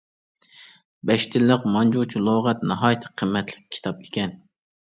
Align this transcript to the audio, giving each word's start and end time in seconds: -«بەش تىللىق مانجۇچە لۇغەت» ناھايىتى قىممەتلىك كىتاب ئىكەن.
-«بەش 1.09 1.27
تىللىق 1.35 1.67
مانجۇچە 1.75 2.23
لۇغەت» 2.29 2.65
ناھايىتى 2.73 3.15
قىممەتلىك 3.23 3.69
كىتاب 3.77 4.01
ئىكەن. 4.07 4.39